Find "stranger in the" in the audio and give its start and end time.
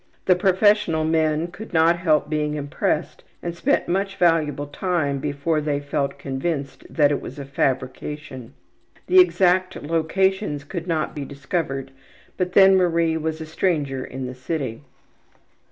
13.45-14.33